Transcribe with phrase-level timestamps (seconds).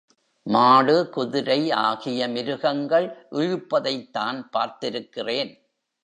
[0.45, 1.71] மாடு, குதிரை
[1.71, 3.27] ஆகிய மிருகங்கள்
[3.31, 5.51] இழுப்பதைத்தான் பார்த்திருக்கிறேன்.